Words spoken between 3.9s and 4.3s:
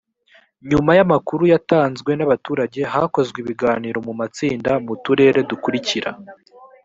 mu